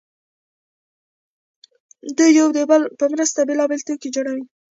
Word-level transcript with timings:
دوی 2.17 2.31
یو 2.39 2.47
د 2.57 2.59
بل 2.69 2.81
په 2.99 3.05
مرسته 3.13 3.39
بېلابېل 3.49 3.81
توکي 3.87 4.09
جوړوي 4.15 4.43